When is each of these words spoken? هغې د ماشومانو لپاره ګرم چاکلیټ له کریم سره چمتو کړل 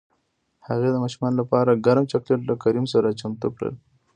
هغې 0.67 0.89
د 0.91 0.97
ماشومانو 1.03 1.39
لپاره 1.41 1.81
ګرم 1.85 2.05
چاکلیټ 2.11 2.41
له 2.49 2.55
کریم 2.63 2.85
سره 2.93 3.17
چمتو 3.19 3.47
کړل 3.55 3.73